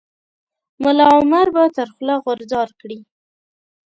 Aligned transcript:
ملا 0.83 1.05
عمر 1.17 1.47
به 1.55 1.63
تر 1.75 1.87
خوله 1.93 2.15
غورځار 2.25 2.69
کړي. 2.79 2.99